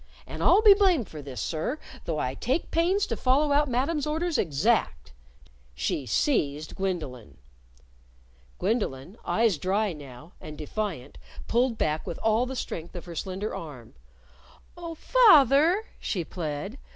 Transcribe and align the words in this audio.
And 0.25 0.41
I'll 0.41 0.63
be 0.63 0.73
blamed 0.73 1.09
for 1.09 1.21
this, 1.21 1.39
sir, 1.39 1.77
though 2.05 2.17
I 2.17 2.33
take 2.33 2.71
pains 2.71 3.05
to 3.05 3.15
follow 3.15 3.51
out 3.51 3.69
Madam's 3.69 4.07
orders 4.07 4.39
exact," 4.39 5.13
She 5.75 6.07
seized 6.07 6.73
Gwendolyn. 6.75 7.37
Gwendolyn, 8.57 9.17
eyes 9.23 9.59
dry 9.59 9.93
now, 9.93 10.31
and 10.41 10.57
defiant, 10.57 11.19
pulled 11.47 11.77
back 11.77 12.07
with 12.07 12.17
all 12.23 12.47
the 12.47 12.55
strength 12.55 12.95
of 12.95 13.05
her 13.05 13.13
slender 13.15 13.53
arm. 13.53 13.93
"Oh, 14.75 14.95
fath 14.95 15.51
er!" 15.51 15.85
she 15.99 16.23
plead. 16.25 16.79